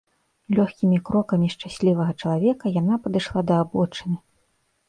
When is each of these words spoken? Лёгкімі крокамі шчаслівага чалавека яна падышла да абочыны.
Лёгкімі 0.59 0.97
крокамі 1.09 1.49
шчаслівага 1.55 2.11
чалавека 2.21 2.73
яна 2.81 2.99
падышла 3.05 3.41
да 3.53 3.61
абочыны. 3.67 4.17